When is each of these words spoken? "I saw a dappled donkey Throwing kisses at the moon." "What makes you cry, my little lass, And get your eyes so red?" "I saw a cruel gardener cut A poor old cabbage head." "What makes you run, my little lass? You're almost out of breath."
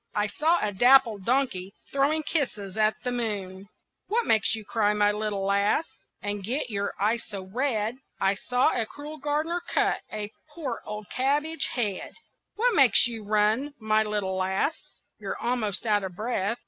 "I 0.15 0.25
saw 0.25 0.57
a 0.59 0.73
dappled 0.73 1.25
donkey 1.25 1.75
Throwing 1.91 2.23
kisses 2.23 2.75
at 2.75 2.95
the 3.03 3.11
moon." 3.11 3.67
"What 4.07 4.25
makes 4.25 4.55
you 4.55 4.65
cry, 4.65 4.93
my 4.95 5.11
little 5.11 5.45
lass, 5.45 5.85
And 6.23 6.43
get 6.43 6.71
your 6.71 6.95
eyes 6.99 7.23
so 7.27 7.43
red?" 7.43 7.97
"I 8.19 8.33
saw 8.33 8.71
a 8.71 8.87
cruel 8.87 9.17
gardener 9.19 9.61
cut 9.67 10.01
A 10.11 10.31
poor 10.55 10.81
old 10.85 11.11
cabbage 11.11 11.67
head." 11.73 12.15
"What 12.55 12.73
makes 12.73 13.05
you 13.05 13.23
run, 13.23 13.75
my 13.77 14.01
little 14.01 14.37
lass? 14.37 14.73
You're 15.19 15.37
almost 15.37 15.85
out 15.85 16.03
of 16.03 16.15
breath." 16.15 16.57